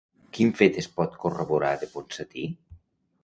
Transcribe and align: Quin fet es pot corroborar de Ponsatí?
Quin 0.35 0.53
fet 0.61 0.77
es 0.81 0.87
pot 0.95 1.19
corroborar 1.25 1.75
de 1.83 1.89
Ponsatí? 1.91 2.47